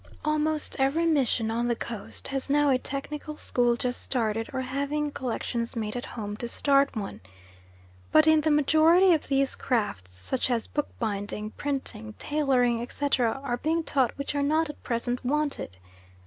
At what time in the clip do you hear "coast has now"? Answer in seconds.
1.75-2.71